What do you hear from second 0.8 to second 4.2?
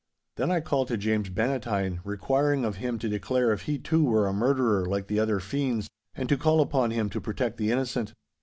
to James Bannatyne requiring of him to declare if he too